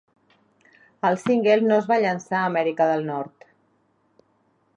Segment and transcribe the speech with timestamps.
[1.09, 3.51] El single no es va llançar a Amèrica del Nord.